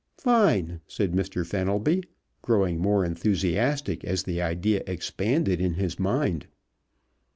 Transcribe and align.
"Fine!" 0.17 0.81
said 0.87 1.11
Mr. 1.11 1.45
Fenelby, 1.45 2.01
growing 2.41 2.79
more 2.79 3.05
enthusiastic 3.05 4.03
as 4.03 4.23
the 4.23 4.41
idea 4.41 4.81
expanded 4.87 5.61
in 5.61 5.75
his 5.75 5.99
mind. 5.99 6.47